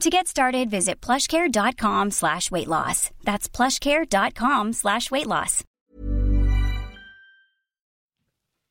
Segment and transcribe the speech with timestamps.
[0.00, 3.10] To get started, visit plushcare.com slash weight loss.
[3.24, 5.64] That's plushcare.com slash weight loss.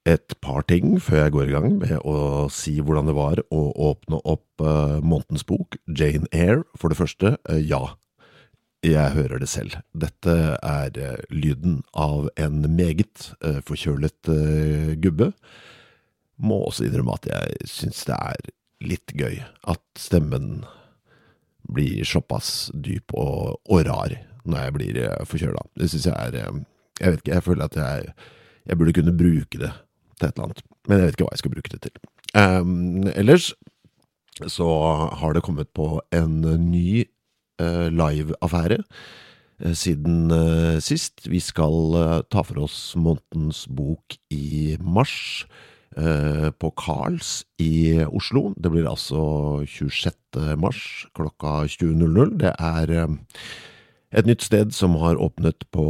[0.06, 3.62] Et par ting før jeg går i gang med å si hvordan det var å
[3.88, 6.62] åpne opp uh, månedens bok, Jane Eyre.
[6.78, 7.96] For det første, uh, ja.
[8.86, 9.80] Jeg hører det selv.
[9.98, 14.30] Dette er uh, lyden av en meget uh, forkjølet
[15.02, 15.32] gubbe.
[16.38, 18.54] Må også innrømme at jeg syns det er
[18.86, 19.40] litt gøy
[19.74, 20.68] at stemmen
[21.74, 25.64] blir såpass dyp og, og rar når jeg blir forkjøla.
[25.80, 26.36] Det syns jeg er
[27.02, 28.14] Jeg vet ikke, jeg føler at jeg,
[28.66, 29.72] jeg burde kunne bruke det
[30.20, 30.62] til et eller annet.
[30.88, 31.96] Men jeg vet ikke hva jeg skal bruke det til.
[32.36, 33.54] Um, ellers
[34.52, 34.70] så
[35.16, 37.06] har det kommet på en ny
[37.62, 41.28] uh, live-affære uh, siden uh, sist.
[41.32, 45.46] Vi skal ta for oss månedens bok i mars
[45.96, 48.50] på Carls i Oslo.
[48.60, 50.16] Det blir altså 26.
[50.60, 52.36] mars klokka 20.00.
[52.42, 52.92] Det er
[54.16, 55.86] et nytt sted som har åpnet på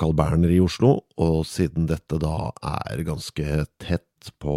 [0.00, 4.54] Carl Berner i Oslo, og siden dette da er ganske tett på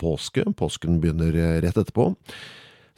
[0.00, 2.12] påske, påsken begynner rett etterpå,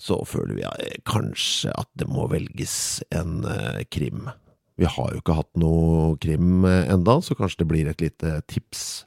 [0.01, 0.65] så føler vi
[1.09, 3.45] kanskje at det må velges en
[3.93, 4.29] krim.
[4.77, 9.05] Vi har jo ikke hatt noe krim enda, så kanskje det blir et lite tips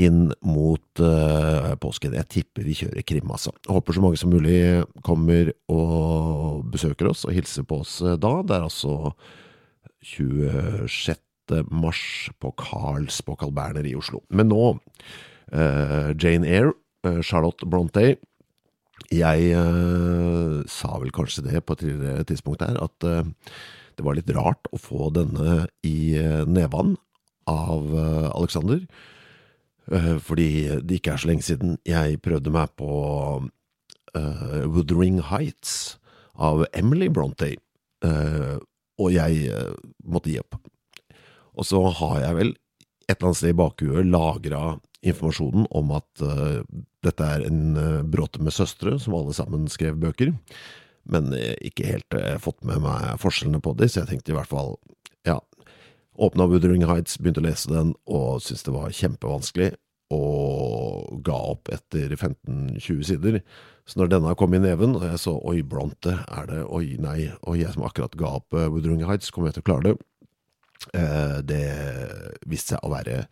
[0.00, 2.16] inn mot uh, påsken.
[2.16, 3.52] Jeg tipper vi kjører krim, altså.
[3.68, 8.32] Håper så mange som mulig kommer og besøker oss og hilser på oss da.
[8.46, 9.12] Det er altså
[10.02, 11.18] 26.
[11.70, 12.02] mars
[12.40, 14.22] på Carls på Carl Berner i Oslo.
[14.30, 14.72] Men nå,
[15.52, 16.74] uh, Jane Eyre,
[17.06, 18.14] uh, Charlotte Brontë.
[19.12, 23.08] Jeg uh, sa vel kanskje det på et tidligere tidspunkt her, at
[23.92, 26.16] det var litt rart å få denne i
[26.48, 26.94] nevan
[27.50, 27.90] av
[28.32, 28.80] Alexander.
[30.22, 30.48] Fordi
[30.86, 32.90] det ikke er så lenge siden jeg prøvde meg på
[34.14, 35.96] Woodring Heights
[36.38, 37.56] av Emily Brontë.
[39.02, 39.50] og jeg
[40.04, 40.58] måtte gi opp.
[41.58, 42.54] Og så har jeg vel
[43.08, 44.62] et eller annet sted i bakhuet lagra
[45.02, 46.62] informasjonen om at uh,
[47.04, 50.32] dette er en uh, bråte med søstre, som alle sammen skrev bøker,
[51.10, 54.50] men uh, ikke helt fått med meg forskjellene på det, så jeg tenkte i hvert
[54.50, 54.76] fall,
[56.18, 59.72] åpna Wuthering Heights, begynte å lese den, og syntes det var kjempevanskelig,
[60.12, 63.38] og ga opp etter 15-20 sider.
[63.88, 67.30] Så når denne kom i neven, og jeg så oi, Bronte, er det, oi, nei,
[67.42, 69.96] og jeg som akkurat ga opp uh, Wuthering Heights, kommer jeg til å klare det?
[70.90, 71.66] Eh, det
[72.50, 73.22] viste seg å være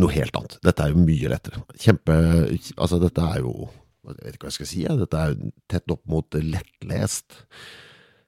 [0.00, 0.56] noe helt annet.
[0.64, 1.62] Dette er jo mye lettere.
[1.76, 3.68] Kjempe Altså, dette er jo
[4.06, 5.34] Jeg vet ikke hva jeg skal si, dette er
[5.68, 7.42] tett opp mot lettlest,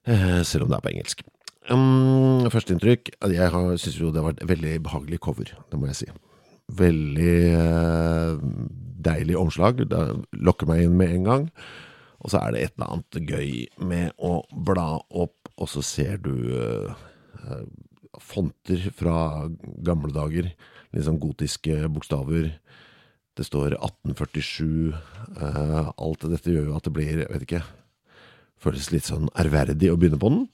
[0.04, 1.22] eh, selv om det er på engelsk.
[1.70, 6.08] Um, Førsteinntrykk Jeg syns jo det var et veldig behagelig cover, det må jeg si.
[6.72, 7.36] Veldig
[9.02, 9.84] deilig omslag.
[9.90, 10.02] Det
[10.32, 11.46] lokker meg inn med en gang.
[12.22, 13.48] Og så er det et eller annet gøy
[13.82, 16.94] med å bla opp, og så ser du uh,
[18.22, 19.48] fonter fra
[19.82, 20.52] gamle dager.
[20.92, 22.52] Litt sånn gotiske bokstaver.
[23.34, 24.92] Det står 1847.
[25.38, 27.64] Uh, alt dette gjør jo at det blir, jeg vet ikke
[28.62, 30.44] Føles litt sånn ærverdig å begynne på den.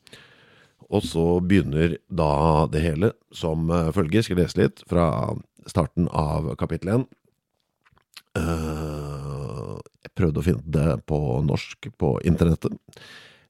[0.89, 4.25] Og så begynner da det hele som følger.
[4.25, 5.09] Skal lese litt fra
[5.69, 7.07] starten av kapittel 1.
[8.39, 12.77] Uh, jeg prøvde å finne det på norsk på internettet.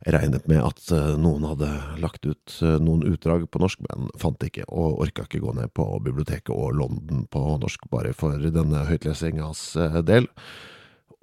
[0.06, 1.68] Jeg regnet med at uh, noen hadde
[2.02, 5.86] lagt ut noen utdrag på norsk, men fant ikke, og orka ikke gå ned på
[6.04, 9.70] biblioteket og London på norsk, bare for denne høytlesingas
[10.06, 10.30] del.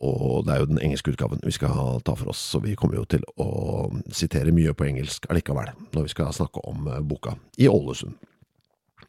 [0.03, 3.00] Og det er jo den engelske utgaven vi skal ta for oss, så vi kommer
[3.00, 7.69] jo til å sitere mye på engelsk allikevel, når vi skal snakke om boka i
[7.71, 8.18] Ålesund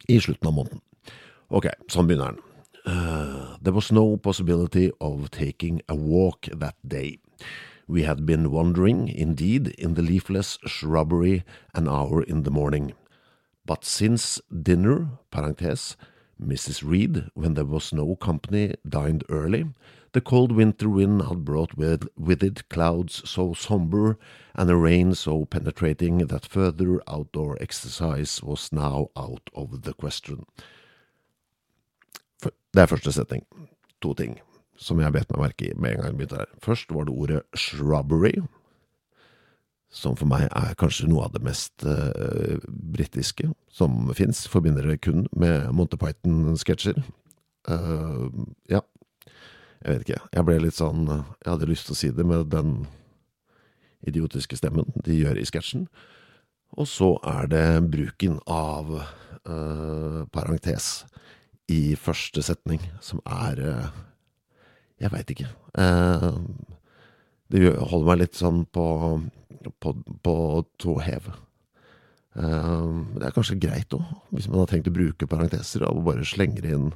[0.07, 0.83] i slutten av måneden.
[1.51, 2.43] Ok, sånn begynner den.
[2.87, 7.19] Uh, there was no possibility of taking a walk that day.
[7.87, 11.43] We had been wandering, indeed, in the leafless shrubbery
[11.73, 12.93] an hour in the morning.
[13.65, 15.97] But since dinner, parentes,
[16.41, 16.83] Mrs.
[16.83, 19.65] Reed, when there was no company, dined early.
[20.17, 24.17] The cold winter wind had brought with, with it clouds so somber
[24.55, 30.43] and a rain so penetrating that further outdoor exercise was now out of the question.
[32.41, 33.45] Det er første setning.
[34.01, 34.39] To ting
[34.75, 36.49] som jeg bet meg merke i med en gang jeg begynte her.
[36.65, 38.33] Først var det ordet shrubbery,
[39.93, 44.47] som for meg er kanskje noe av det mest uh, britiske som fins.
[44.49, 47.05] Forbinder det kun med Monty Python-sketsjer.
[47.69, 48.33] Uh,
[48.65, 48.81] ja,
[49.87, 50.21] jeg vet ikke.
[50.35, 52.73] Jeg ble litt sånn Jeg hadde lyst til å si det med den
[54.07, 55.87] idiotiske stemmen de gjør i sketsjen.
[56.77, 61.07] Og så er det bruken av uh, parentes
[61.71, 63.63] i første setning, som er
[64.97, 65.49] Jeg veit ikke.
[67.47, 68.85] det holder meg litt sånn på
[69.79, 69.93] på,
[70.23, 71.29] på tå hev.
[72.37, 74.05] Uh, det er kanskje greit òg,
[74.35, 76.91] hvis man har tenkt å bruke parenteser, og bare slenger inn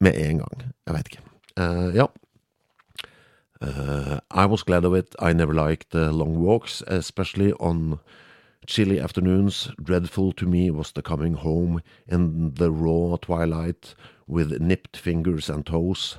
[0.00, 0.62] med en gang.
[0.86, 1.22] Jeg veit ikke.
[1.60, 2.06] Uh, ja.
[3.60, 5.16] Uh, I was glad of it.
[5.18, 7.98] I never liked the long walks, especially on
[8.66, 9.70] chilly afternoons.
[9.82, 13.94] Dreadful to me was the coming home in the raw twilight
[14.28, 16.18] with nipped fingers and toes,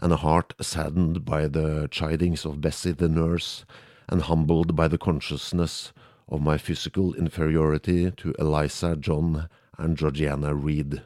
[0.00, 3.64] and a heart saddened by the chidings of Bessie the nurse
[4.08, 5.92] and humbled by the consciousness
[6.28, 9.48] of my physical inferiority to Eliza John
[9.78, 11.02] and Georgiana Reed.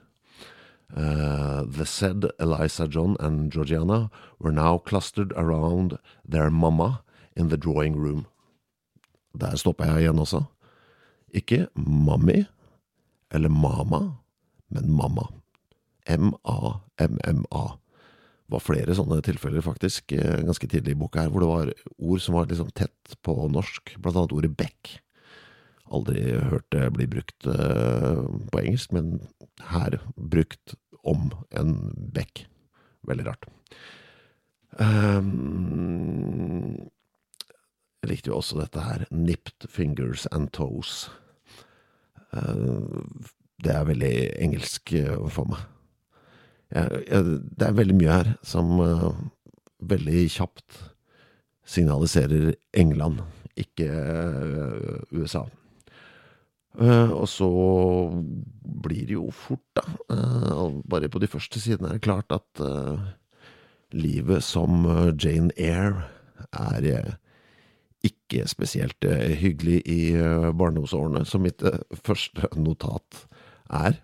[0.96, 7.02] Uh, the said Eliza John and Georgiana were now clustered around their mamma
[7.36, 8.26] in the drawing room.
[9.36, 10.44] Der stopper jeg igjen også.
[11.34, 12.44] Ikke mammi
[13.34, 14.14] eller mama,
[14.70, 15.26] men mamma.
[16.06, 17.64] M-a-m-m-a
[18.44, 21.70] Det var flere sånne tilfeller, faktisk, eh, ganske tidlig i boka her, hvor det var
[21.96, 24.98] ord som var liksom tett på norsk, blant annet ordet bekk.
[25.90, 26.20] Aldri
[26.52, 29.18] hørt det bli brukt uh, på engelsk, men
[29.70, 31.76] her brukt om en
[32.14, 32.46] bekk.
[33.04, 33.48] Veldig rart.
[34.80, 35.30] Um,
[38.02, 41.10] jeg likte jo også dette her, nipped fingers and toes.
[42.34, 43.04] Uh,
[43.64, 44.90] det er veldig engelsk
[45.30, 45.60] for meg
[46.74, 49.12] jeg, jeg, Det er veldig mye her som uh,
[49.84, 50.80] veldig kjapt
[51.64, 53.22] signaliserer England,
[53.56, 55.44] ikke uh, USA.
[56.74, 57.48] Uh, og så
[58.84, 59.84] blir det jo fort, da,
[60.90, 62.62] bare på de første sidene er det klart at
[63.94, 64.82] livet som
[65.14, 66.08] Jane Eyre
[66.50, 67.14] er
[68.04, 69.06] ikke spesielt
[69.40, 70.00] hyggelig i
[70.58, 71.62] barndomsårene, som mitt
[72.04, 73.22] første notat
[73.70, 74.00] er.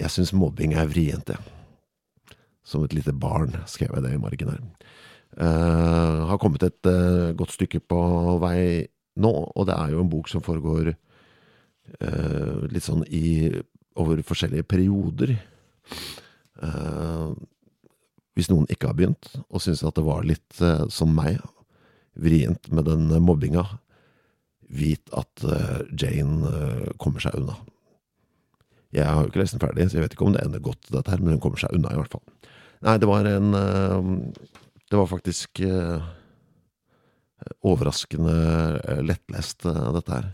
[0.00, 2.36] Jeg syns mobbing er vrient, jeg.
[2.64, 4.62] Som et lite barn, skrev jeg det i margen her.
[5.40, 7.98] Uh, har kommet et uh, godt stykke på
[8.42, 8.86] vei
[9.22, 10.90] nå, og det er jo en bok som foregår
[12.00, 13.50] uh, litt sånn i
[14.00, 15.34] over forskjellige perioder.
[18.36, 20.60] hvis noen ikke har begynt, og syns at det var litt
[20.92, 21.40] som meg,
[22.14, 23.64] vrient med den mobbinga,
[24.70, 25.44] vit at
[25.98, 27.58] Jane kommer seg unna.
[28.94, 30.88] Jeg har jo ikke lest den ferdig, så jeg vet ikke om det ender godt,
[30.90, 32.24] dette her, men hun kommer seg unna, i hvert fall.
[32.86, 34.08] Nei, det var en eh,
[34.90, 36.08] Det var faktisk eh,
[37.62, 38.36] overraskende
[38.80, 40.30] eh, lettlest, dette her.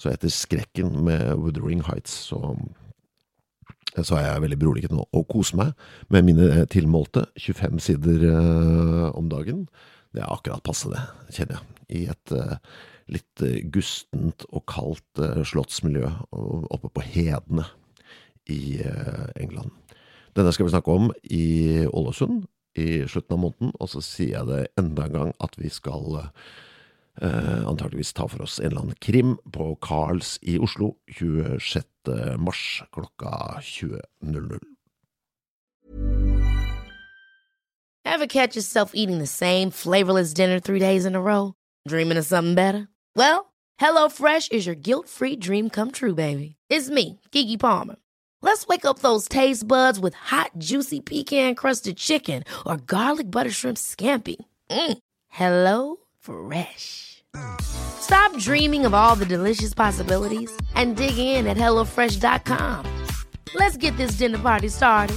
[0.00, 2.54] Så etter skrekken med Wuthering Heights, så,
[3.98, 5.74] så er jeg veldig beroliget nå og koser meg
[6.12, 8.24] med mine tilmålte 25 sider
[9.12, 9.66] om dagen.
[10.12, 11.02] Det er akkurat passe, det,
[11.36, 11.68] kjenner jeg.
[11.92, 12.34] I et
[13.12, 13.42] litt
[13.74, 17.66] gustent og kaldt slottsmiljø oppe på Hedene
[18.50, 18.80] i
[19.40, 19.72] England.
[20.36, 22.46] Denne skal vi snakke om i Ålesund
[22.80, 26.22] i slutten av måneden, og så sier jeg det enda en gang at vi skal
[27.20, 31.86] eh, antageligvis ta for oss en eller annen krim på Carls i Oslo 26.
[32.38, 34.58] mars klokka 20.00.
[38.04, 41.54] Ever catch yourself eating the same flavorless dinner three days in a row?
[41.88, 42.88] Dreaming of something better?
[43.16, 46.56] Well, HelloFresh is your guilt-free dream come true, baby.
[46.68, 47.96] It's me, Kiki Palmer.
[48.42, 53.50] Let's wake up those taste buds with hot, juicy pecan crusted chicken or garlic butter
[53.50, 54.36] shrimp scampi.
[54.68, 54.98] Mm.
[55.28, 57.24] Hello Fresh.
[57.60, 62.86] Stop dreaming of all the delicious possibilities and dig in at HelloFresh.com.
[63.54, 65.16] Let's get this dinner party started.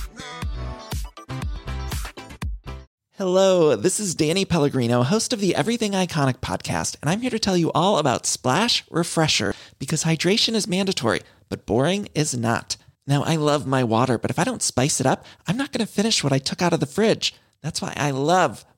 [3.18, 7.40] Hello, this is Danny Pellegrino, host of the Everything Iconic podcast, and I'm here to
[7.40, 12.76] tell you all about Splash Refresher because hydration is mandatory, but boring is not.
[13.08, 15.86] Now, I love my water, but if I don't spice it up, I'm not going
[15.86, 17.34] to finish what I took out of the fridge.
[17.62, 18.66] That's why I love